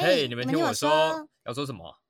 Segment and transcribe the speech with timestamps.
[0.00, 2.00] 嘿，你们听我说，要说什么？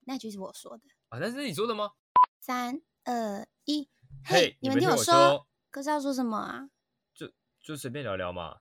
[0.00, 1.92] 那句是我说的啊，那是你说的吗？
[2.38, 3.88] 三二一，
[4.22, 6.68] 嘿，你们听我说，可是要说什么啊？
[7.14, 7.32] 就
[7.62, 8.58] 就随便聊聊嘛。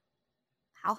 [0.71, 0.97] 好。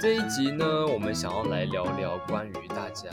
[0.00, 3.10] 这一集呢，我们想要来聊聊关于大家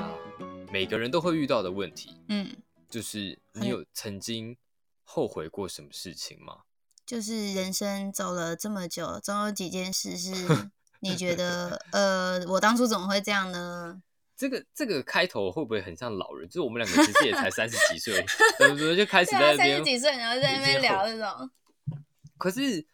[0.72, 2.18] 每个人都会遇到的问题。
[2.30, 2.50] 嗯，
[2.88, 4.58] 就是你有曾经
[5.04, 6.62] 后悔过什么事情吗？
[7.06, 10.32] 就是人生走了这么久，总有几件事是
[11.02, 14.02] 你觉得，呃，我当初怎么会这样呢？
[14.36, 16.48] 这个这个开头会不会很像老人？
[16.48, 18.26] 就是我们两个其实也才三十几岁，
[18.58, 18.96] 对不对？
[18.96, 21.50] 就开始在那边三十几岁，然后在那边聊这种。
[22.38, 22.86] 可是。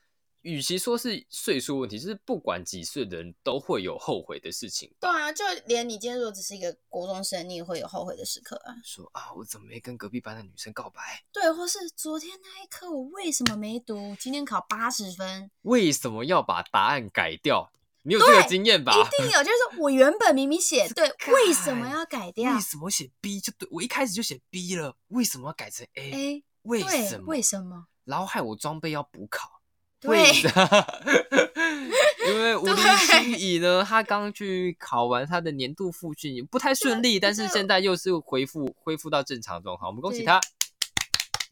[0.42, 4.90] 与其说是岁数问题，就是不管几岁的人都会有后悔的事情。
[5.00, 8.74] 对啊，就连你今天如果只是一个国中生，你也会有后悔的时刻啊。
[8.84, 11.02] 说啊，我怎么没跟隔壁班的女生告白？
[11.32, 14.16] 对，或是昨天那一科我为什么没读？
[14.20, 17.72] 今天考八十分，为什么要把答案改掉？
[18.04, 18.94] 你有这个经验吧？
[18.94, 22.56] 一定有，就是我原本明明写 对，为什么要改掉？
[22.56, 23.68] 为什么写 B 就对？
[23.70, 27.26] 我一开始就写 B 了，为什么要改成 A？A 为什么？
[27.28, 27.88] 为什么？
[28.06, 29.59] 然后害我装备要补考。
[30.02, 30.31] 对，
[32.28, 40.39] 因为吴林新怡呢，他刚去考完他的年度复训，不太顺利，但是现在又是恢复恢复到正常状况，我们恭喜他，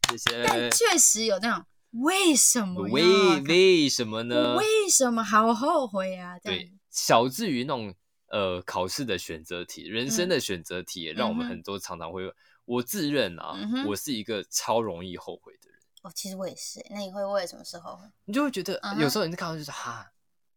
[0.09, 0.43] 谢谢。
[0.45, 2.83] 但确实有那种为什么？
[2.83, 4.55] 为为什么呢？
[4.55, 6.39] 为什么好后悔啊？
[6.39, 7.93] 对，小至于那种
[8.29, 12.23] 呃考试的选择题、人生的选择题，让我们很多常常会，
[12.63, 15.66] 我自认啊，我是一个超容易后悔的人。
[16.07, 16.83] 哦，其实我也是。
[16.89, 17.99] 那你会为什么时候？
[18.23, 20.09] 你就会觉得有时候你看到就是哈，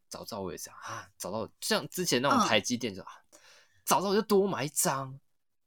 [0.08, 3.08] 早知道我也这样哈，早知道像之前那种台积电就啊，
[3.84, 5.18] 早知道我就多买一张。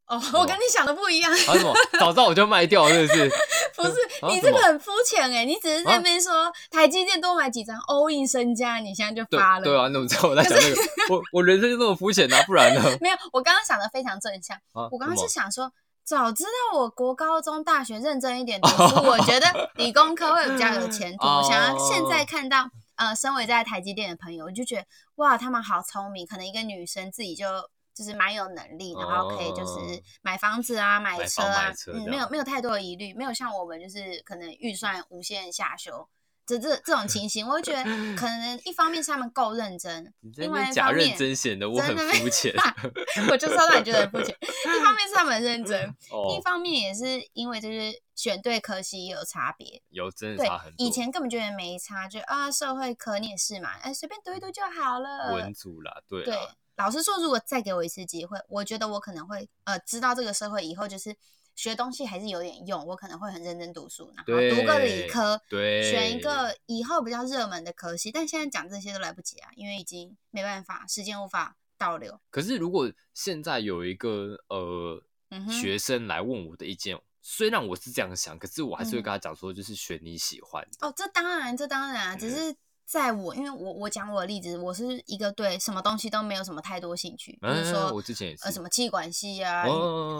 [0.06, 1.32] 哦，我跟你想的不一样。
[1.32, 1.74] 啊什么？
[2.00, 3.30] 早知道我就卖掉，是不是？
[3.76, 3.96] 不是，
[4.30, 9.66] 你这个很肤浅哎，你只是在那边说台积电多买几张，all in 身家，你现在就发了。
[9.66, 12.82] 对啊，那么知道我在想那个，我我人生就这么肤浅啊，不然呢？
[13.02, 14.58] 没有，我刚刚想的非常正向。
[14.74, 15.74] 我刚刚是想说。
[16.04, 21.24] 早知道我国高中、大学认真一点读书，我觉得 理工科会比较有前途。
[21.44, 26.28] 想要现在看到，呃，身为在台积电的朋友，我就觉得哇，他们好聪明。
[26.28, 27.46] 可能一个女生自己就
[27.94, 29.80] 就是蛮有能力，然后可以就是
[30.22, 36.08] 买房子啊、买车啊，嗯，没有没有太多的疑虑，没有像我们就是可能预算无限下修。
[36.46, 37.84] 这这这种情形，我会觉得
[38.18, 42.54] 可能一方面是他们够认真， 另外一方面假认真显得我很肤浅。
[43.32, 44.36] 我就知道你觉得很肤浅。
[44.42, 45.90] 一方面是他们认真，
[46.38, 50.86] 一方面也是因为就是选对科系也有差别，有真的差很多。
[50.86, 55.34] 以前根本觉得没差，就啊社会科你也是嘛，哎随便读一读就好了。
[55.34, 56.24] 文组啦，对。
[56.24, 56.38] 对，
[56.76, 61.16] 老实说，如果再给我一次机会，我觉得我可能会呃知道这个社会以后就是。
[61.56, 68.12] 学东西还是有点用，我可能会很认真读书，然后读个理科，对，选一个以后比较热门的科系。
[68.12, 72.20] 但现在讲这些都来不及啊，因为已经没办法，时间无法倒流。
[72.30, 80.64] 可是如果现在有一个呃、嗯、学生来问我的意见，虽然我是这样想，可是我还是会跟他讲说，就是选你喜欢。
[80.80, 82.56] 嗯、哦，这当然，这当然，只是。
[82.86, 89.66] 在我，因为我我讲我的例子，我是一个对什么东西都没有什么太多兴趣，比如说我之前也是呃什么气管系啊、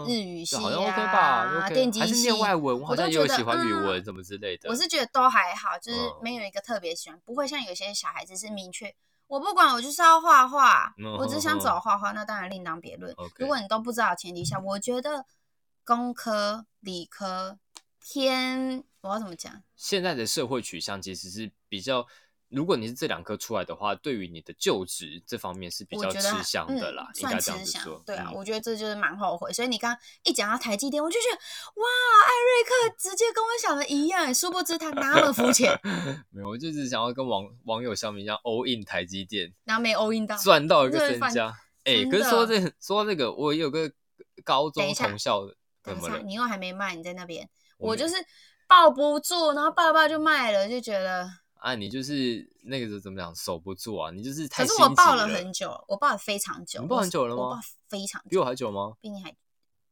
[0.08, 4.70] 日语系啊、电机系、念外文，我好像也有喜欢语文什么之类的。
[4.70, 8.92] 我是觉得都还好，就是没有一个特别喜欢，不会像有些小孩子是明确，
[9.26, 13.14] 我不管，我就是要画画，我只想走画画，那当然另当别论。
[13.36, 15.26] 如果你都不知道的前提下，我觉得
[15.84, 17.58] 工科、理科
[18.00, 19.62] 偏，我要怎么讲？
[19.76, 22.06] 现在的社会取向其实是比较。
[22.54, 28.02] 如果你是这两科出来的话，对于你的就职这方面是比较吃香的啦，嗯、应该这样子说。
[28.06, 29.52] 对啊，嗯、我觉得这就是蛮后悔。
[29.52, 31.86] 所以你刚刚一讲到台积电，我就觉得哇，
[32.24, 35.78] 艾瑞克 直接跟我想的一样，殊不知他那么肤浅。
[36.30, 41.54] 没有，我就是想要跟网网友相比一样，all in 台积电，然后没 all in 到，赚到一个身家。
[41.84, 43.90] 哎、欸，可是说这说这个，我有个
[44.44, 47.48] 高中同校的，怎么了，你又还没卖，你在那边，
[47.78, 48.14] 我就是
[48.66, 51.28] 抱不住，然后抱一抱就卖了，就觉得。
[51.64, 54.10] 啊，你就是那个时候怎么讲，守不住啊！
[54.10, 54.62] 你就是太。
[54.62, 56.82] 可是我抱了很久，我抱了非常久。
[56.82, 57.42] 你抱很久了吗？
[57.42, 58.92] 我抱非常久，比我还久吗？
[59.00, 59.34] 比你还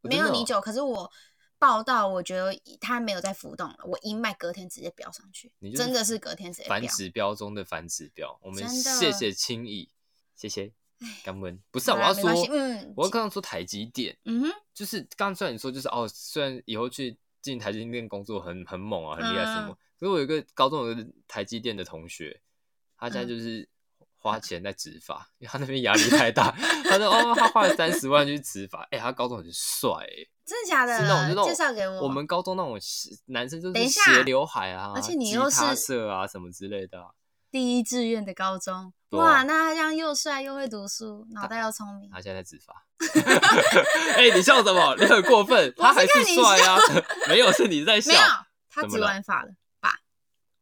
[0.03, 0.61] 没有你久。
[0.61, 1.11] 可是我
[1.59, 3.79] 抱到，我觉得它没有在浮动了。
[3.87, 5.51] 我一脉，隔天直接飙上去。
[5.61, 6.69] 你真的是隔天直接。
[6.69, 9.89] 反指标中的反指标，我们谢谢轻易，
[10.37, 10.75] 谢谢。
[11.25, 19.75] 感恩不是啊，我要说，嗯，我刚刚说台积电，嗯哼，就是刚刚虽然你说就是哦，虽然以后去进台积电工作很很猛啊，很厉害什么。
[20.03, 22.41] 所以我有一个高中有个台积电的同学，
[22.99, 23.69] 他现在就是
[24.19, 26.51] 花钱在植发，嗯、因为他那边压力太大。
[26.83, 28.81] 他说：“哦，他花了三十万去植发。
[28.87, 30.99] 欸”哎，他高中很帅，哎，真的假的？
[30.99, 32.01] 是那种介绍给我。
[32.01, 32.77] 我们高中那种
[33.27, 37.11] 男生就是斜刘海啊，而且你又是色啊什么之类的、啊。
[37.53, 38.93] 第一志愿的高中。
[39.11, 42.11] 哇，那他这样又帅又会读书，脑袋又聪明。
[42.11, 42.75] 他现在在自发。
[44.19, 44.97] 哎、欸，你笑什么？
[44.99, 45.73] 你很过分。
[45.77, 46.77] 他还是帅啊！
[47.29, 48.11] 没有，是你在笑。
[48.11, 48.25] 没有，
[48.69, 49.55] 他植完发了吧？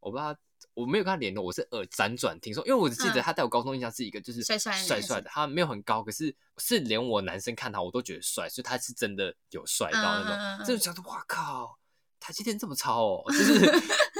[0.00, 0.36] 我不知道，
[0.74, 10.32] 我没有跟他联络，我是耳辗转听说，因为我只记得他在我高中印象是一个就是帅帅帅帅的，他没有很高，可是是连我男生看他我都觉得帅，所以他是真的有帅到那种。
[10.32, 11.76] 嗯嗯嗯，就想说，哇靠！
[12.22, 13.58] 台积电这么超哦，就是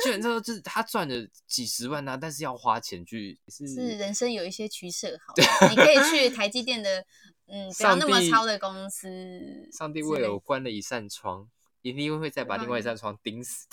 [0.02, 1.14] 居然说就是他赚了
[1.46, 5.34] 几十万呐、啊，但是要花钱去是，是人生有一些取舍，好，
[5.68, 7.04] 你可以去台积电的
[7.46, 9.68] 嗯不要那么超的公司。
[9.70, 11.46] 上帝为了我关了一扇窗，
[11.82, 13.66] 一定会再把另外一扇窗钉死，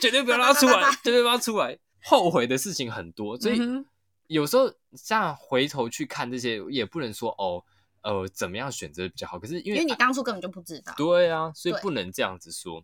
[0.00, 1.78] 绝对不要让他出来， 绝对不要出来。
[2.02, 3.60] 后悔的事情很多，所以
[4.26, 7.62] 有时候像回头去看这些，也不能说哦。
[8.02, 9.38] 呃，怎么样选择比较好？
[9.38, 12.82] 可是因为因为你当初根本就不知道，对啊，所以不能这样子说。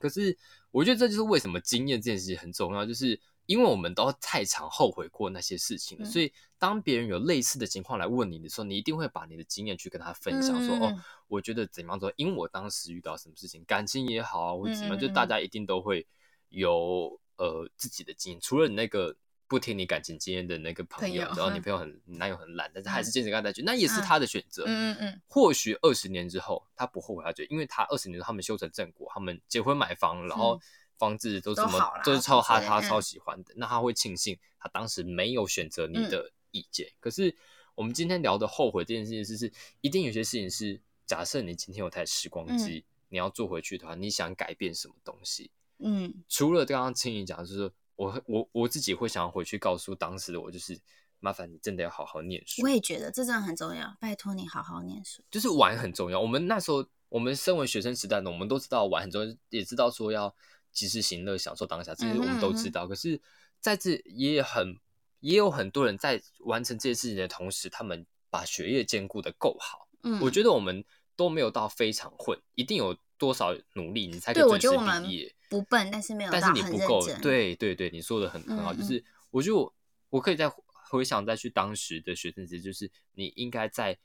[0.00, 0.34] 可是
[0.70, 12.10] 我觉得这就是为什么经验这件事情很重要，就是因为我们都太常后悔过那些事情了，嗯、所以当别人有类似的情况来问你的时候，你一定会把你的经验去跟他分享，说、嗯、哦，我觉得怎么样做？
[12.16, 16.06] 因为我当时遇到什么事情，感情也好啊，或者怎么样，嗯、就大家一定都会
[16.48, 19.16] 有呃自己的经验，除了你那个。
[19.48, 24.64] 不听你感情经验的那个朋友，然后你朋友很男友很懒，但是还是坚持跟他在一起，那也是他的选择。
[24.66, 25.22] 嗯嗯嗯。
[25.28, 30.60] 或许二十年之后他不后悔，他觉得，因为他二十年之后他们修成正果，他们结婚买房，然后
[30.98, 36.90] 房子都什么都是超他他超喜欢的，那他会庆幸他当时没有选择你的意见。
[36.98, 37.32] 可是
[37.76, 45.52] 我们今天聊的后悔这件事情，是是一定有些事情是，假设你今天有台时光机，你要坐回去的话，你想改变什么东西？
[45.78, 47.72] 嗯，除了刚刚青怡讲，就是。
[47.96, 50.78] 我我我自己会想要回去告诉当时的我，就是
[51.18, 52.60] 麻烦你真的要好好念书。
[52.62, 55.22] 我也觉得这真的很重要，拜托你好好念书。
[55.30, 56.20] 就是玩很重要。
[56.20, 60.36] 我们那时候，我们身为学生时代呢，我们都知道玩很重要，也知道说要
[60.72, 62.82] 及时行乐，享受当下，这些我们都知道。
[62.82, 62.88] 嗯哼嗯哼。
[62.90, 63.20] 可是
[63.60, 64.78] 在这也很
[65.20, 69.88] 也有很多人在完成这些事情的同时，他们把学业兼顾的够好。
[70.02, 70.84] 嗯，我觉得我们
[71.16, 75.34] 都没有到非常混，一定有多少努力，你才可以准时毕业。
[75.48, 77.06] 不笨，但是没有但是你不够。
[77.22, 78.74] 对对对，你说的很很好。
[78.74, 79.74] 就是我觉得我
[80.10, 83.96] 我可以再回想再去当时的学生时，就是你应该在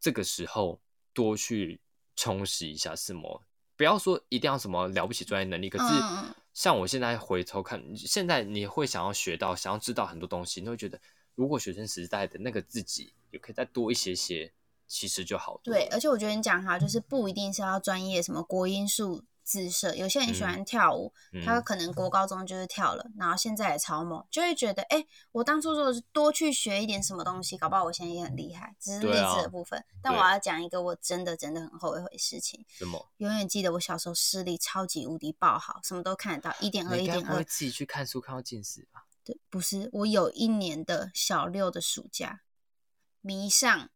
[0.00, 0.80] 这个时候
[1.12, 1.80] 多去
[2.16, 3.42] 充实一下什么，
[3.76, 5.68] 不要说一定要什么了不起专业能力。
[5.68, 5.84] 可是
[6.52, 11.00] 像我现在回头看，现在你会想要学到，想要知道很多东西，你会觉得
[11.36, 14.52] 如果学生时代的那个自己也可以再多一些些，
[14.88, 15.60] 其实就好。
[15.62, 19.22] 对，而且我觉得你讲哈，就是不一定是要专业，什么国音数。
[19.50, 28.76] 自设，有些人喜欢跳舞，嗯、他可能国高中就是跳了，嗯、然后现在也超猛，就会觉得，哎、欸，我当初如果是多去学一点什么东西，搞不好我现在也很厉害。
[28.78, 32.62] 只是励志的部分，啊、但我要讲一个我真的真的很后悔的事情。
[32.68, 33.08] 什么？
[33.16, 37.42] 永远记得我小时候视力超级无敌爆好，什么都看得到，一点二一点二。
[37.44, 39.06] 自己去看书看到近视吧？
[39.24, 42.42] 对，不是，我有一年的小六的暑假，
[43.22, 43.88] 迷上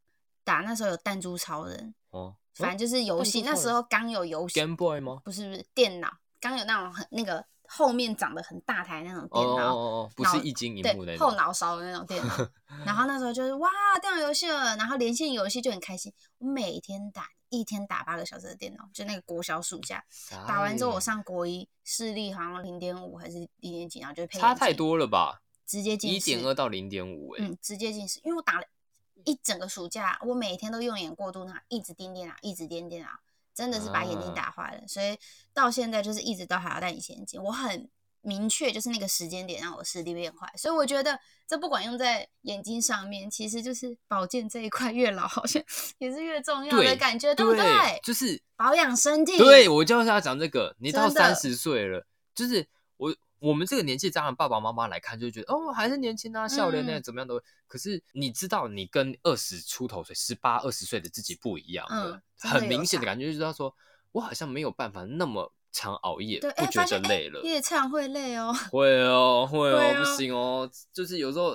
[0.45, 2.37] 打那时候有弹珠超人哦。
[2.55, 4.61] 反正就是游戏，那时候刚有游戏。
[4.61, 5.23] Game Boy 吗？
[5.25, 12.37] 不是不是，电脑刚有那种很那个后面长得很大台那种电脑，哦哦哦，不是液晶萤幕的，后脑勺的那种电脑。
[12.85, 13.71] 然后那时候就是哇，
[14.03, 16.13] 电脑游戏了，然后连线游戏就很开心。
[16.37, 20.05] 我每天打，一天打八个小时的电脑，就那个国小暑假
[20.47, 25.41] 打完之后，我上国一，视力好像零点五还是零点几，然后就配差太多了吧？
[25.67, 28.67] 直接近视，一点二到零点五，哎，嗯，直接近视，因为我打了。
[29.25, 33.09] 一整个暑假，我每天都用眼过度，那一直盯电脑，一直盯电脑，
[33.55, 34.79] 真的是把眼睛打坏了。
[34.79, 35.19] 啊、所以
[35.53, 37.43] 到现在就是一直都还要戴隐形眼镜。
[37.43, 37.89] 我很
[38.21, 40.49] 明确，就是那个时间点让我视力变坏。
[40.57, 45.63] 所以我觉得这不管用在眼睛上面，其实就是保健这一块，越老好像
[45.99, 48.01] 也是越重要的感觉，对，对不对？
[48.03, 49.37] 就是保养身体。
[49.39, 50.75] 对，我就是要讲这个。
[50.79, 52.65] 你到三十岁了，就是
[53.43, 53.53] 我。
[53.53, 57.39] 我们这个年纪，当然爸爸妈妈来看就觉得哦，还是年轻啊，笑脸那怎么样都。
[57.39, 62.13] 嗯、可是你知道，你跟二十出头岁、十八、二十岁的自己不一样的，
[62.45, 63.75] 嗯、很明显的感觉，就知道说，
[64.13, 67.43] 我好像没有办法那么常熬夜，对不觉得累了。
[67.43, 70.71] 夜唱会累哦，会哦，会 哦，会哦不行哦。
[70.93, 71.55] 就是有时候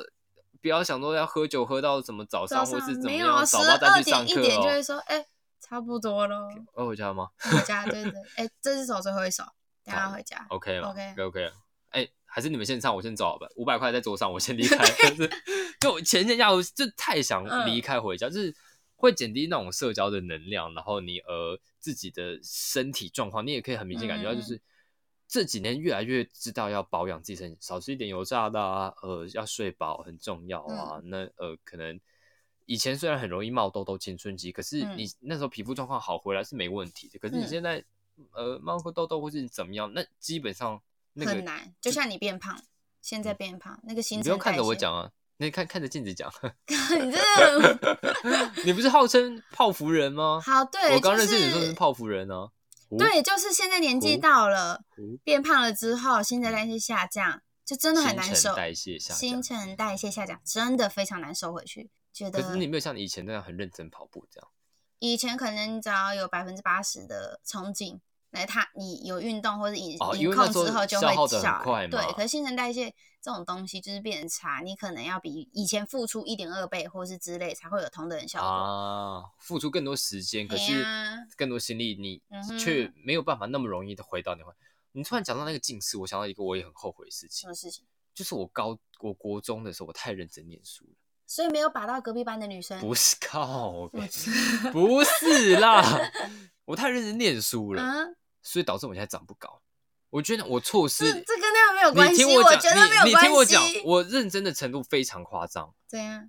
[0.62, 4.39] 不要想说要喝酒喝到什么早上，或是怎么样，早八再去上课哦。
[4.39, 5.25] 一点就会说，哎，
[5.60, 6.48] 差不多喽。
[6.77, 7.29] 要回家吗？
[7.39, 8.13] 回家，对对。
[8.36, 9.44] 哎，这是首最后一首，
[9.84, 10.46] 等下回家。
[10.50, 11.51] OK 了，OK OK
[11.91, 12.08] 了。
[12.29, 13.48] 还是你们先唱，我先走好吧。
[13.56, 14.77] 五百块在桌上，我先离开。
[15.10, 15.29] 就是，
[15.79, 18.53] 就前天下午就太想离开回家，嗯、就是
[18.96, 24.62] 会减低那种社交的能量，然后你呃自己的身体状况，你也可以很明显感觉到，就是、嗯、
[25.27, 31.00] 这几年越来越知道要保养自己身体，少吃一点油炸的啊，呃，要睡饱很重要啊。
[31.01, 32.00] 嗯、那呃，可能
[32.67, 37.17] 以前虽然很容易冒痘痘、青春期，可是你那时候皮肤状况好回来是没问题的。
[37.17, 37.84] 可是你现在、
[38.17, 40.79] 嗯、呃冒个痘痘或是怎么样，那基本上。
[41.17, 42.59] 那个、很难，就像你变胖，
[43.01, 44.29] 现在变胖，那个新陈代谢。
[44.29, 46.31] 不用看着我讲啊，那看看着镜子讲。
[46.67, 50.41] 你真的， 你不是号称泡芙人吗？
[50.45, 52.51] 好，对，我刚认识你说是泡芙人哦。
[52.97, 54.81] 对，就是现在年纪到了，
[55.24, 58.55] 变胖了之后，新陈代谢下降，就真的很难受。
[58.55, 61.89] 代谢下降，新陈代谢下降，真的非常难收回去。
[62.13, 62.41] 觉得。
[62.41, 64.50] 可是你没有像你以前那样很认真跑步这样。
[65.00, 68.00] 以前可能只要有百分之八十的冲劲，
[68.31, 71.63] 来他你有运动或者饮饮控之后就会小。
[71.89, 79.24] 对，可是新陈代谢这种东西就是变差，你可能要比以前付出一点二倍或是之类才会有同等的效果啊。
[79.39, 80.86] 付出更多时间，可是
[81.36, 82.22] 更多心力，你
[82.60, 84.51] 却没有办法那么容易的回到你会。
[84.91, 87.41] 你突然讲到那个近视，我想到一个我也很后悔的事情。
[87.41, 87.86] 什么事情？
[88.13, 90.96] 就是我高我国中的时候，我太认真念书了，
[91.27, 92.79] 所以没有把到隔壁班的女生。
[92.79, 93.88] 不是靠，
[94.72, 95.84] 不是啦，
[96.67, 97.95] 我太认真念书了，啊、
[98.41, 99.62] 所以导致我现在长不高。
[100.09, 102.24] 我觉得我错失，这跟那个没有关系。
[102.24, 103.15] 你听我讲，我觉得没有关系。
[103.15, 105.74] 你听我讲，我认真的程度非常夸张。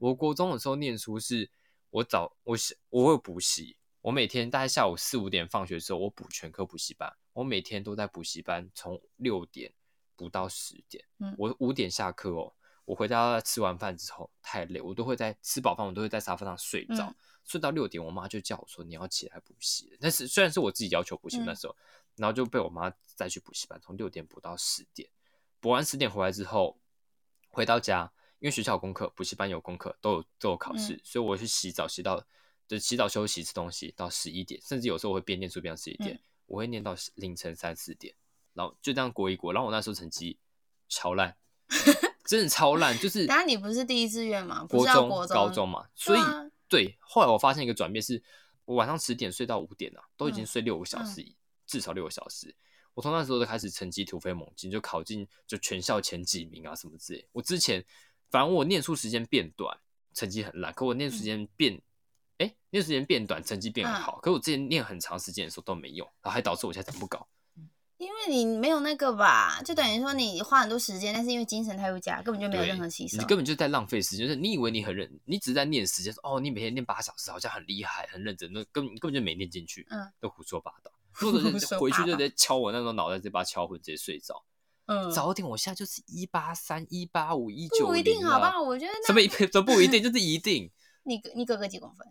[0.00, 1.50] 我国中的时候念书是，
[1.90, 2.57] 我早我
[2.90, 7.12] 我会补习，我每天大概下午四五点放学的时候，我补全科补习班。
[7.33, 9.73] 我每天都在补习班，从六点
[10.14, 11.04] 补到十点。
[11.18, 12.54] 嗯，我五点下课哦，
[12.88, 17.14] 我回家吃完饭之后太累，我都会在吃饱饭，我都会在沙发上睡着，嗯、
[17.45, 19.97] 睡到六点，我妈就叫我说你要起来补习。
[20.00, 21.73] 但是虽然是我自己要求补习那时候。
[21.75, 21.83] 嗯
[22.18, 25.09] 然后就被我妈再去补习班，从六点补到十点，
[25.61, 26.76] 补完十点回来之后，
[27.49, 32.21] 回到家，因为学校有功课，补习班有功课，都有都有考试，嗯、所以我去洗澡，洗到
[32.66, 38.12] 就洗澡休息吃东西到十一点，甚至有时候我会边念书边十一点，嗯、我会念到凌晨三四点，
[38.52, 39.52] 然后就这样过一过。
[39.52, 40.37] 然后我那时候成绩
[40.88, 41.37] 超烂，
[42.28, 43.26] 真的超烂，就是。
[43.26, 46.99] 当然你不是第一志愿嘛，国中、国中高中嘛，所以对，啊、对。
[47.00, 48.23] 后来我发现一个转变是，
[48.66, 51.26] 我晚上十点睡到五点啊，都已经睡六个小时。
[51.66, 52.54] 至少六个小时，
[52.94, 57.28] 我从那时候就开始成绩突飞猛进，就考进就全校前几名啊什么之类。
[57.32, 57.85] 我之前
[58.30, 59.78] 反正我念书时间变短，
[60.14, 61.75] 成绩很烂，可我念书时间变，
[62.38, 64.18] 哎、嗯，念书时间变短，成绩变好。
[64.18, 67.28] 嗯、可我之前念很长时间的时候都没用，然后还导致我现在长不高。
[67.99, 73.19] 因为你没有那个吧，就等于说你花很多时间，但是因为精神太不佳，根本就没有任何吸收。
[73.19, 80.90] 你根本就在浪费时间，就是你以为你很认，你只是在念时间，说哦，你每天念八小时，好像很厉害、很认真，那根本根本就没念进去，嗯，都胡说八道。
[81.12, 84.45] 或者是 回去就直接敲我那种脑袋，直接把它敲昏，直接睡着。
[84.87, 87.87] 嗯，早点，我现在就是一八三、一八五、一九零。
[87.88, 88.62] 不一定，好不好？
[88.62, 90.71] 我觉得什么一都不一定，就是一定。
[91.02, 92.07] 你你哥哥几公分？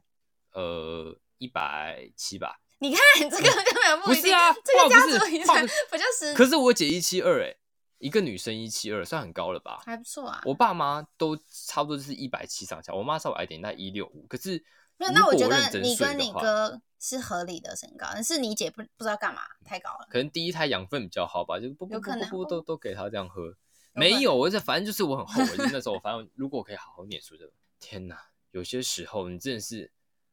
[0.51, 2.59] 呃，一百七吧。
[2.79, 6.33] 你看这个根本不是啊，这个家族遗传比较实。
[6.33, 7.55] 可是我姐一七二，哎，
[7.97, 9.81] 一个女生一七二，算很高了吧？
[9.85, 10.41] 还不错啊。
[10.45, 14.25] 我爸妈都差不多就是一百七上下，我妈稍微矮点，那一六五。
[14.27, 14.63] 可是
[14.97, 16.81] 那那我觉得你跟你哥。
[16.99, 20.07] 是合理的身高，但是你姐不不知道干嘛太高了。
[20.09, 23.55] 可能第一胎养分比较好吧，就不不不不都都给他这样喝。
[23.93, 27.47] 没有，我这反正就是我很后悔，就那时候我 反正如果可以好好念书的，
[27.79, 28.19] 天哪！
[28.49, 29.91] 有些时候你真的是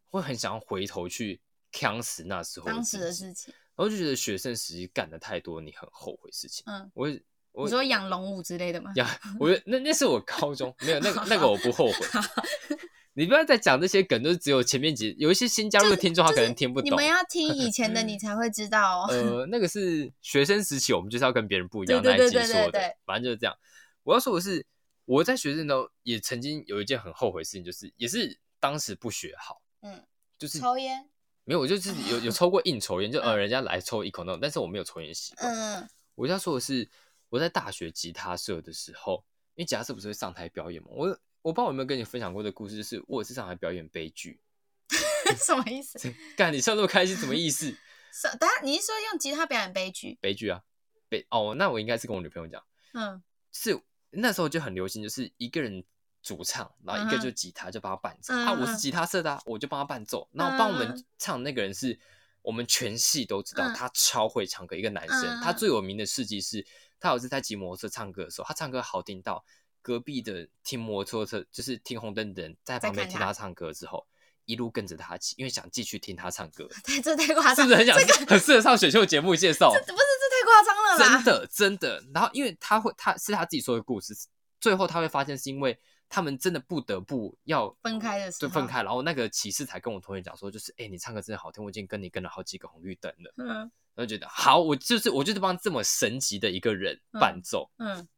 [0.09, 1.43] 会很想要回头去
[1.75, 6.63] 扛死那时候当时的事情，然后就觉得学生时期干的太多，你很后悔事情。
[6.67, 7.09] 嗯，我
[7.53, 8.93] 我你说养龙舞之类的吗？
[8.95, 9.09] 养，
[9.41, 11.95] 我那那是我高中没有那个那个我不后悔。
[13.17, 16.91] 你不要再讲这些梗，都是只有前面几有一些新加入的听众，他可能听不懂。
[16.91, 19.07] 你们要听以前的， 你才会知道哦。
[19.09, 22.97] 呃，那个是学生时期，我们就是要跟别人不一样来解说的。
[23.05, 23.57] 反正就是这样。
[24.03, 24.67] 我要说的是，
[25.05, 30.05] 我在学生都也曾经有一件很后悔的事情，就是也是当时不学好，嗯，
[30.37, 31.09] 就是抽烟。
[31.45, 35.53] 没有，我就是有有抽过硬抽烟，就 呃人家来抽一口那种，但是我没有抽烟习惯。
[35.53, 36.89] 嗯，我要说的是，
[37.29, 39.25] 我在大学吉他社的时候，
[39.55, 40.89] 因为吉他社不是会上台表演嘛？
[40.91, 41.21] 我。
[41.45, 44.41] 我不知道有没有跟你分享过的故事，就是我也是上台表演悲剧，
[45.37, 45.99] 什么意思？
[46.39, 47.67] 干你笑那么开心，什么意思？
[48.11, 50.17] 是，等下你是说用吉他表演悲剧？
[50.23, 50.63] 悲剧啊，
[51.11, 53.23] 悲哦，那我应该是跟我女朋友讲，嗯，
[53.53, 55.85] 是那时候就很流行，就是一个人
[56.25, 61.97] 主唱，然后一个就吉他就帮他伴奏、嗯、啊，我是吉他社的、啊，我就帮他伴奏，然后帮我们唱那个人是
[62.43, 66.67] 我们全系都知道，他超会唱歌，一个男生，嗯、他最有名的事迹是，
[66.99, 69.45] 他有一次在骑摩托车唱歌的时候，他唱歌好听到。
[69.87, 74.07] 隔壁的听摩托车，就是听红灯的人，在旁边听他唱歌之后，
[74.47, 76.67] 一路跟着他骑，因为想继续听他唱歌。
[76.83, 77.99] 对，这太夸张，是不是很想？
[77.99, 79.71] 这个、很适合上选秀节目介绍。
[79.87, 81.23] 这不是这太夸张了啦？
[81.23, 82.03] 真的真的。
[82.15, 84.17] 然后，因为他会，他是他自己说的故事，
[84.59, 85.79] 最后他会发现是因为
[86.09, 88.83] 他们真的不得不要分开的时候，就分开。
[88.83, 93.35] 然后那个骑士才跟我同学讲说，就是哎、欸，你唱歌真的好听，我已经跟你跟了好几个红绿灯了。
[93.39, 97.71] 嗯，然后觉得好，我就是我就是帮这么神级的一个人伴奏。
[97.79, 98.09] 嗯，嗯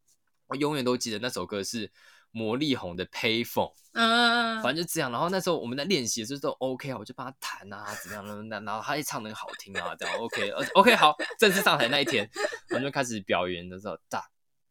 [0.47, 1.91] 我永远都记得那首歌是。
[2.33, 5.11] 魔力红的 Payphone，嗯，反正就这样。
[5.11, 8.61] 然后那时候我们在练习的时候都 OK 啊，我就帮他弹啊，怎么样呢？
[8.61, 11.17] 然后他一唱得很好听啊，这样 OK，OK，、OK, 好。
[11.39, 12.29] 正式上台那一天，
[12.69, 14.23] 我们就开始表演的时候，哒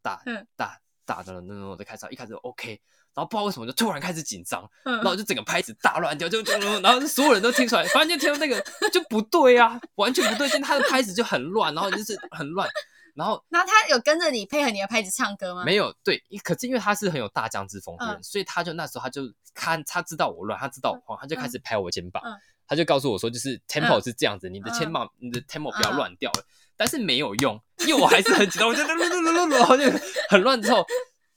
[0.03, 0.21] 哒
[0.55, 2.79] 哒大的那种在开始，一开始 OK，
[3.15, 12.69] 然后不知道为什么就突然开始紧张，然后就整个拍子大乱掉，就就然后所有人都听出来，反正就听到那个就不对啊，完全不对劲，他的拍子就很乱，然后就是很乱。
[13.15, 15.63] 然后，然后他有跟着你配合你的拍子唱歌吗？
[15.63, 19.21] 没有，对，可是因为他是很有大将之风的人，嗯、所以他就那时候他就
[19.53, 22.35] 看他知道我乱，他知道我慌，他就开始拍我肩膀，嗯、
[22.67, 26.29] 他就告诉我说，就是 tempo 是这样子，嗯、你的肩膀，嗯、你的 tempo 不要乱掉
[26.75, 27.57] 但是没有用，
[27.87, 29.83] 因为我还是很紧张，我就噜噜噜噜噜，然后就
[30.27, 30.61] 很乱。
[30.61, 30.85] 之后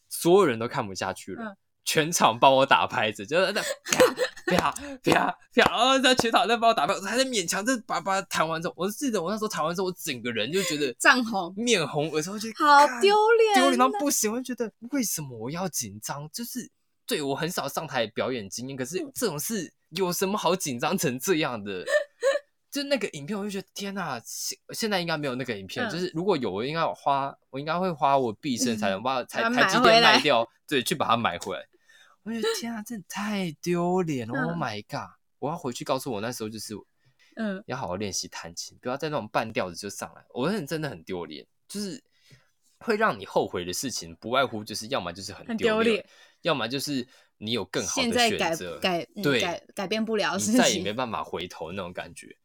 [0.09, 1.57] 所有人都看不下去了。
[1.89, 3.99] 嗯全场帮我打拍子，就是在啪
[4.47, 14.31] 啪啪啪，然后在全场在帮我打拍子，还在勉强在把把弹完之后，我记得我那时候弹完之后，我整个人就觉得涨红、面红，有时候就好丢脸，丢脸到不行。
[14.31, 16.29] 我就觉得为什么我要紧张？
[16.31, 16.71] 就是
[17.07, 21.83] 对我很少上台表演经验，可是这种事有什么好紧张成这样的？
[22.71, 24.21] 就那个影片，我就觉得天哪！
[24.27, 31.63] 现现在应该没有那个影片，嗯、就是如果有，我应该花，我应该会花我毕生才能把台台积电卖掉，对，去把它买回来。
[32.23, 35.11] 我觉得天啊，真的太丢脸了！Oh my god！
[35.39, 36.75] 我要回去告诉我那时候就是，
[37.37, 40.25] 嗯，要好好练习弹琴，不要在那种半调子就上来。
[40.31, 42.03] 我觉得真的很丢脸，就是
[42.81, 46.05] 会让你后悔的事情，不外乎就是要么就是很丢脸，
[46.43, 47.07] 要么就是
[47.39, 52.37] 你有更好的选择，改对改改变不了，你再也没办法回头那种感觉。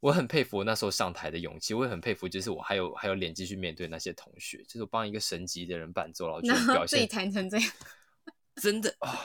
[0.00, 7.70] 我很佩服我那时候上台的勇气，我也很佩服，就是我还有还有脸继续面对那些同学，就是我帮一个神级的人伴奏，然后就表 现自己弹成这样。
[8.60, 9.18] 真的啊、哦，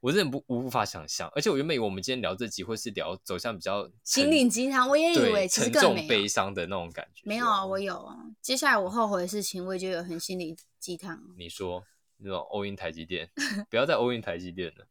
[0.00, 7.22] 我真的不无法想象，而且我原本以为我们今天聊这集会是聊走向比较心灵鸡汤，我也以为其实沉重悲伤的那种感觉。
[7.24, 8.16] 没有啊，我有啊。
[8.40, 11.20] 接下来我后悔的事情，我也觉得有很心灵鸡汤。
[11.38, 11.84] 你说
[12.18, 13.30] 那种 all in 台积电，
[13.68, 14.86] 不要再 all in 台积电了。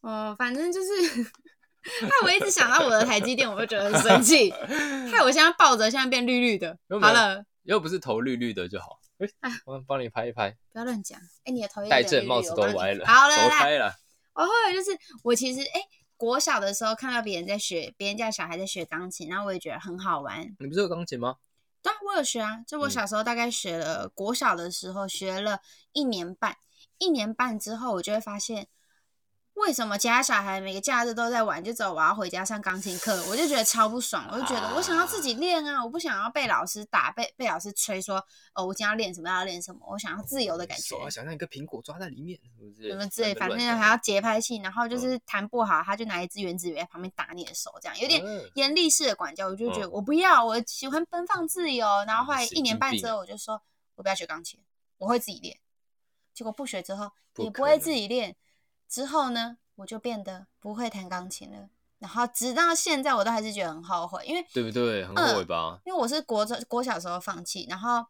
[0.02, 1.22] 哦，反正就是
[1.82, 4.50] 害我一直想到我的台积电，我就觉得很生气。
[4.50, 6.78] 害我现在抱着，现在变绿绿的。
[6.88, 8.98] 好了，又不是头绿绿的就好。
[9.40, 11.20] 哎， 我帮你拍一拍，不要乱讲。
[11.44, 13.94] 哎，你的头戴正帽子都歪了，好了，走开了。
[14.34, 15.80] 我后来就是，我其实哎，
[16.16, 20.42] 国小的时候看到别人在学，别人家小孩在学钢琴，然后我也觉得很好玩。
[20.58, 21.36] 你不是有钢琴吗？
[21.82, 22.62] 对啊，我有学啊。
[22.66, 25.60] 就我小时候大概学了，国小的时候学了
[25.92, 26.56] 一年半，
[26.98, 28.68] 一年半之后，我就会发现。
[29.54, 33.22] 为什么其他小孩每个假日都在玩，就只有我要回家上钢琴课？
[33.28, 38.16] 我就觉得超不爽，我就觉得我想要自己练啊，我不想要被老师打，被被老师催说，
[38.54, 40.98] 哦，我今天要练什么要练什么，我想要自由的感觉。
[41.10, 42.40] 想像一个苹果抓在里面，
[42.80, 49.48] 什么之类，反正还要节拍器，然后就是弹不好，他就拿一支原子笔在旁边打你的手，这样有点严厉式的管教。
[49.48, 51.86] 我就觉得我不要，我喜欢奔放自由。
[52.06, 53.62] 然后后来一年半之后，我就说
[53.96, 54.58] 我不要学钢琴，
[54.96, 55.58] 我会自己练。
[56.34, 58.34] 结果不学之后也不会自己练。
[58.92, 61.70] 之后呢，我就变得不会弹钢琴了。
[61.98, 65.02] 然后直到现在，我都还是觉得很后悔，因为对不对？
[65.06, 65.78] 很后悔吧？
[65.78, 67.66] 嗯、因为我是国中、国小时候放弃。
[67.70, 68.04] 然后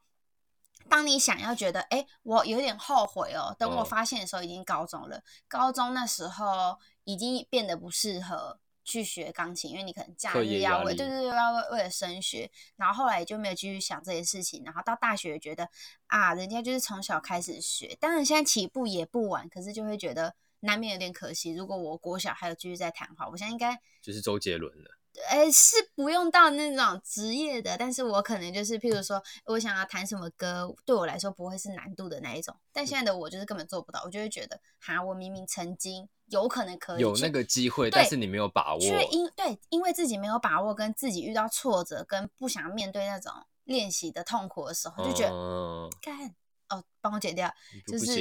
[0.88, 3.54] 当你想要觉得，哎，我有点后悔哦。
[3.56, 5.18] 等我发现的时候，已经高中了。
[5.18, 12.50] 哦、高中那时候已经变得不适合去学钢琴，因为你可能假日要为对对对，要为为了升学。
[12.74, 14.64] 然后后来就没有继续想这些事情。
[14.64, 15.68] 然后到大学觉得
[16.08, 20.34] 啊，人家就是从小开始学，当然现在起步也不晚，可是就会觉得。
[20.62, 21.54] 难免有点可惜。
[21.54, 24.98] 如果我国小还有继续在谈的话，我现在应该就是周杰伦了。
[25.28, 32.56] 哎，是不用到那种职业的，但是我可能就是，譬如说，我想要弹什么歌，对我来说不会是难度的那一种。
[32.72, 43.30] 但现在的我就是根本做不到，我就会觉得，哈，我明明曾经有可能可以有那个机会，但是你没有把握，却因对，因为自己没有把握，跟自己遇到挫折，跟不想面对那种
[43.64, 46.34] 练习的痛苦的时候，就觉得，干、嗯。
[46.72, 47.52] 哦，帮我剪掉，
[47.86, 48.12] 就是就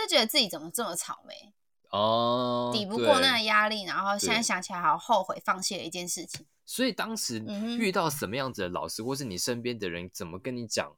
[0.00, 1.52] 是 觉得自己怎么这么草莓
[1.90, 6.46] 哦，抵不过那个压力，然后现在想起来好后悔，放弃了一件事情。
[6.64, 7.44] 所以当时
[7.78, 10.96] 遇到什么样子的老师，或是你身边的人怎么跟你讲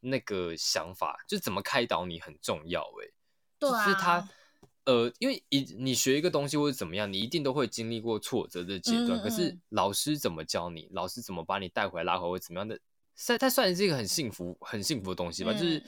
[0.00, 2.82] 那个想法，就怎么开导你很重要。
[2.82, 3.08] 哎，
[3.58, 4.28] 对啊，就是他
[4.84, 9.18] 呃，因为一你学一个东西或者怎么样，你一定都会经历过挫折的阶段。
[9.22, 12.78] 可是老师怎么教你，老师怎么把你带回来拉回，或怎么样的？
[13.26, 15.52] 它它算是一个很幸福、很幸福的东西吧。
[15.52, 15.82] 嗯、就是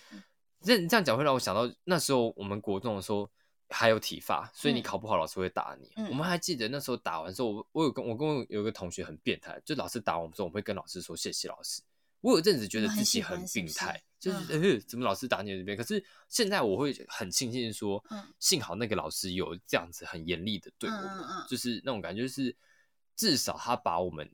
[0.63, 3.31] 这这样讲会让我想到那时候我们国中的时候
[3.69, 5.93] 还有体罚，所以你考不好，老师会打你。
[5.97, 11.81] 嗯、我们还记得那时候打完之后，我我有跟我跟我有个同学很变态，就老师打我们之后，我们会跟老师说谢谢老师。
[12.21, 15.79] 我有阵子觉得自己很病态，是是就是、嗯、 怎么老师打你这边？
[15.79, 18.05] 可是现在我会很庆幸说，
[18.39, 22.55] 幸好那个老师有这样子很严厉的对我们，嗯嗯、就是那种感觉，就是
[23.15, 24.29] 至少他把我们。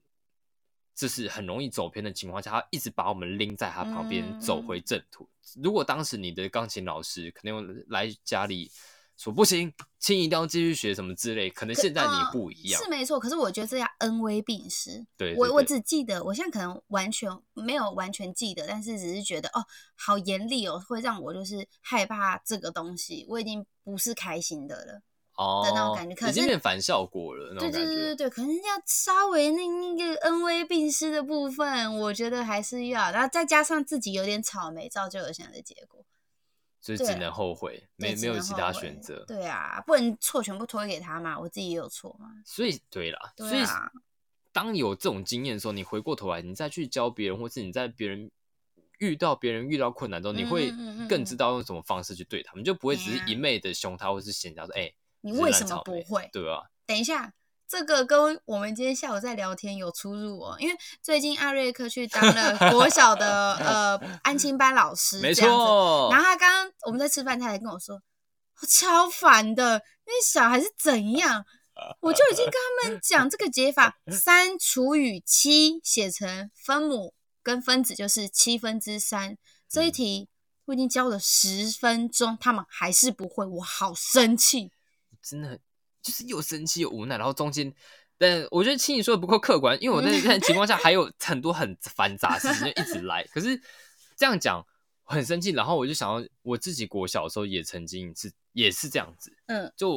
[0.96, 5.24] 这是很容易走偏的情况下，他一直把我们拎在他旁边走回正途。
[5.24, 8.70] 嗯、如果当时你的钢琴老师可能来家里
[9.18, 13.20] 说不行，亲一定要继续学什么之类，可能现在你不一样，呃、是没错。
[13.20, 15.06] 可是我觉得这要恩威并施。
[15.18, 25.02] 对，我我只记得，我现在可能完全没有完全记得，但是只是觉得哦，好严厉哦，会让我就是害怕这个东西，我已经不是开心的了。
[25.36, 27.54] 哦，的那种感觉，可是已经变反效果了。
[27.58, 36.02] 对对对对对，可能要稍微那那个恩威并施的部分，我觉得还是要，然后再加上自己有点草莓，造就了现在的结果，
[36.80, 39.26] 所以只能后悔，没没有其他选择。
[39.26, 42.30] 对啊，不能错全部推给他嘛，我自己也有错嘛。
[42.46, 43.62] 所以对啦，所以
[44.52, 48.30] 当有这种经验的时候，你回过头来，你再去教别人，或是你在别人
[49.00, 50.72] 遇到别人遇到困难之后，你会
[51.06, 54.90] 更知道用什么方式去对他们，就不会只是一昧的凶他，或是嫌他说哎。
[55.26, 56.30] 你为什么不会？
[56.32, 57.32] 对啊，等一下，
[57.68, 60.56] 这个跟我们今天下午在聊天有出入哦。
[60.60, 66.08] 因为最近艾瑞克去当了国小的呃安亲班老师，没错。
[66.12, 68.00] 然后他刚刚我们在吃饭，他还跟我说，
[68.60, 71.44] 我超烦的，那小孩是怎样？
[71.98, 79.36] 我就已经跟他们讲这个解法，三除以七写成分母跟分子就是七分之三。
[79.68, 80.28] 这一题
[80.66, 84.70] 我已经教了十分钟，他们还是不会，我好生气。
[85.28, 85.58] 真的
[86.00, 87.74] 就是又生气又无奈，然后中间，
[88.16, 93.24] 但我觉得青你说的不够客观，因为我在那情况下还有 很多很繁杂事情就一直来。
[93.24, 93.60] 可是
[94.16, 94.64] 这样讲
[95.02, 99.94] 很生气，然后我就想到我自己国小的时候也曾经是也是这样子，嗯，就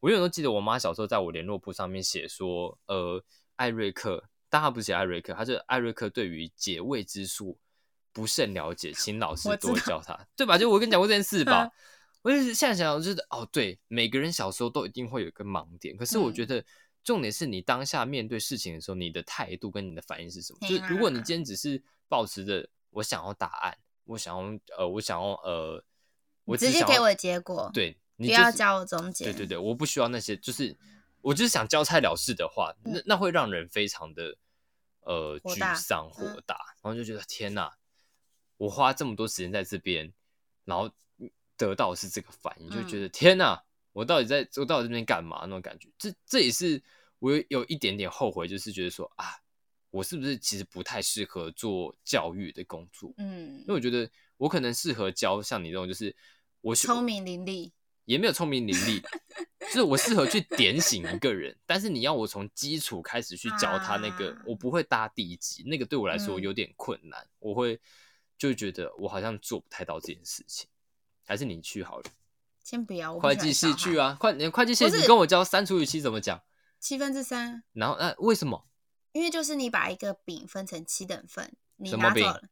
[0.00, 3.22] 我永远都记得我妈小时候在我联络簿上面写说，呃，
[3.54, 7.56] 艾瑞克，但她不是写艾瑞克，她是艾瑞克对于解未知数
[8.12, 10.58] 不甚了解，请老师多教他，对吧？
[10.58, 11.70] 就我跟你讲过这件事吧。
[12.22, 15.96] 我就是现在想想，就是哦，对，每个人小时候都一定会有一个盲点。
[15.96, 16.64] 可是我觉得
[17.02, 20.58] 重点是你当下面对事情的时候，你的态度跟你的反应是什么？
[20.60, 25.84] 就是如果你今天只是保持着我想要答案，我想要呃，我想要呃，
[26.44, 30.76] 我直接给我结果，对，你不要教我中间，对对对，我不需要那些，就是
[31.22, 34.36] 我就是想交差了事的话，那那会让人非常的
[35.00, 37.76] 呃沮丧火大，然后就觉得天哪，
[38.58, 40.12] 我花这么多时间在这边，
[40.64, 40.88] 然后。
[41.68, 45.40] 得到的是这个反应，就觉得、嗯、天哪，我到底在我到底这边干嘛？
[45.42, 46.82] 那种感觉，这这也是
[47.18, 49.26] 我有，有一点点后悔，就是觉得说啊，
[49.90, 53.12] 我是不是其实不太适合做教育的工作？
[53.18, 56.14] 嗯，因为我觉得我可能适合教像你这种，就是
[56.60, 57.70] 我聪明伶俐，
[58.06, 59.00] 也没有聪明伶俐，
[59.60, 67.80] 就是我适合去点醒一个人，但是你要我从基础开始去教他那个，啊、我不会搭地基，那个对我来说有点困难，嗯、我会
[68.36, 70.68] 就觉得我好像做不太到这件事情。
[71.32, 72.04] 还是你去好了，
[72.62, 73.18] 先不要。
[73.18, 76.38] 会计系去啊，会会计系你跟我教三除以七怎么讲？
[76.78, 77.64] 七分之三。
[77.72, 78.66] 然后那为什么？
[79.12, 82.42] 因为就是你把一个饼分成七等份，你拿走了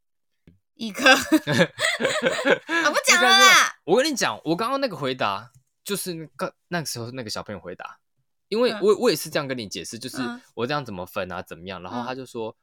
[0.73, 1.03] 一个。
[1.11, 1.17] 我
[2.91, 3.77] 不讲了啦。
[3.85, 5.53] 我跟你讲，我刚刚那个回答
[5.85, 7.99] 就是那个那个时候那个小朋友回答，
[8.49, 10.17] 因为我我也是这样跟你解释，就是
[10.55, 11.83] 我这样怎么分啊，怎么样？
[11.83, 12.57] 然后他就说。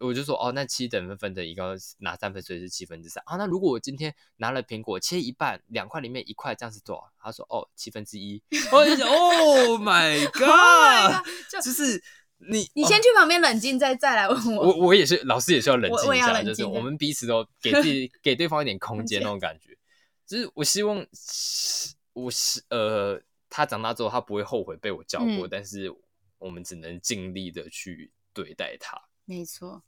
[0.00, 3.36] 我就说哦，那七等分分成一个拿三分，所以是七分之三啊。
[3.36, 7.12] 那如果我今天拿了苹果切一半，两块里面一块，这样是多少？
[7.18, 8.42] 他说哦，七分之一。
[8.72, 11.22] 我就想， Oh my god！
[11.50, 12.02] 就是
[12.38, 14.68] 你，你先去旁边冷静，再再来问我。
[14.68, 19.76] 我我也是，老师也需要冷静一下，就是我们彼此都给自己给对方一点空间 那种感觉。
[20.26, 21.06] 就是我希望，
[22.14, 25.92] 我是呃，他长大之后他不会后悔被我教过，但是
[26.38, 28.98] 我们只能尽力的去对待他。
[29.26, 29.82] 没错。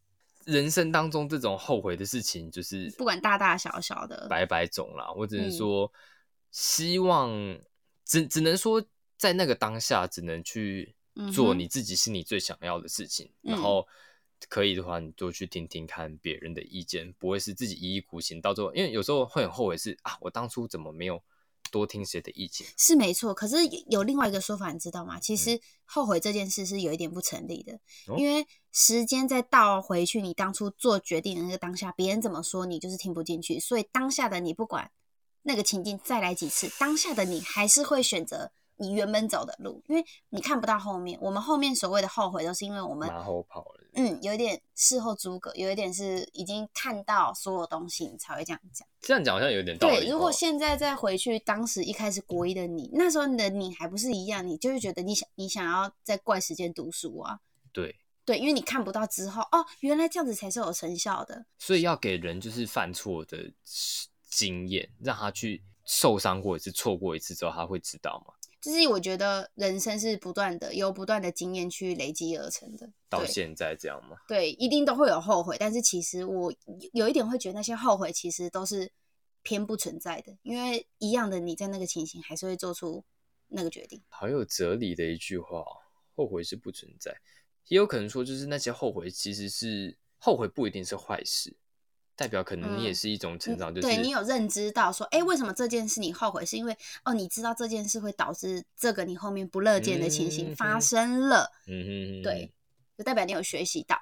[0.46, 5.12] 人生当中这种后悔的事情，就是不管大大小小的，百百种啦。
[5.12, 5.90] 我只能说，嗯、
[6.50, 7.30] 希望
[8.04, 8.84] 只只能说，
[9.16, 10.94] 在那个当下，只能去
[11.32, 13.30] 做你自己心里最想要的事情。
[13.42, 13.86] 嗯、然后
[14.48, 18.40] 可以的话，你多去听听看别人的意见，不会是自己一意孤行。
[18.40, 21.22] 到最后，因为有时候会很后悔是，是啊，我当初怎么没有。
[21.70, 23.56] 多听谁的意见是没错，可是
[23.88, 25.18] 有另外一个说法，你知道吗？
[25.20, 27.72] 其实后悔这件事是有一点不成立的，
[28.08, 34.90] 嗯、因为时间再倒回去，你当初做决定的那个当下，别人怎么说你就是听不进去，所以当下的你不管
[35.42, 38.52] 那个情境再来几次，当下的你还是会选择。
[38.76, 41.16] 你原本走的路，因为你看不到后面。
[41.22, 43.71] 我们后面所谓的后悔，都是因为我们马后炮了。
[43.94, 48.88] 嗯，有一点事后诸葛，有一点是已经看到所有东西，你才会这样讲。
[49.00, 50.00] 这样讲好像有点道理。
[50.00, 57.40] 对，如果现在再回去，当时一开始国一的你，那时候你的你还不是一样，你就会觉得你想你想要在怪时间读书啊。
[57.72, 61.44] 对对，因为你看不到之后，哦，原来这样子才是有成效的。
[61.58, 63.52] 所以要给人就是犯错的
[64.30, 68.32] 经验，让他去受伤过一次，错过一次之后，他会知道吗？
[68.62, 72.88] 就是我觉得人生是不断的，由不断的经验去累积而成的。
[73.08, 74.16] 到现在这样吗？
[74.28, 76.54] 对，一定都会有后悔，但是其实我
[76.92, 78.92] 有一点会觉得那些后悔其实都是
[79.42, 83.04] 偏不存在的，因为一样的你在那个情形还是会做出
[83.48, 84.00] 那个决定。
[84.08, 85.64] 好有哲理的一句话，
[86.14, 87.12] 后悔是不存在，
[87.66, 91.56] 也有可能说就是那些后悔其实是后悔不一定是坏事。
[92.14, 96.44] 代表可能你也是一种成长，嗯、就是对你有认知到说，哎、欸，为什么这件事你后悔？
[96.44, 101.50] 是因为哦，你知道这件事会导致这个你后面不乐见的情形发生了。
[101.66, 102.52] 嗯哼，对，
[102.96, 103.96] 就代表你有学习到，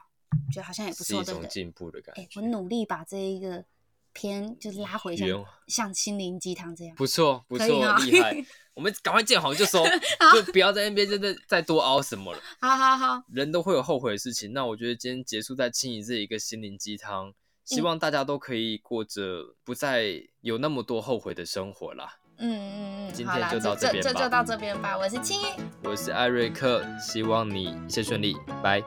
[0.52, 2.22] 觉得好像也不错，是一种进步的感觉。
[2.22, 3.64] 哎、欸，我努力把这一个
[4.12, 7.66] 篇就是拉回像像心灵鸡汤这样，不错不错，
[7.98, 8.44] 厉害。
[8.74, 9.84] 我们赶快见好就收，
[10.34, 12.40] 就不要在那边真的再多凹什么了。
[12.60, 14.52] 好好好，人都会有后悔的事情。
[14.52, 17.32] 那我觉得今天结束在清怡这一个心灵鸡汤。
[17.70, 22.16] 希望大家都可以过着不再有那么多后悔的生活啦。
[22.38, 24.11] 嗯嗯嗯，今天就到这边吧。
[24.11, 24.98] 这就到这边吧。
[24.98, 25.44] 我是青衣，
[25.85, 28.83] 我是艾瑞克，希望你一切顺利，拜。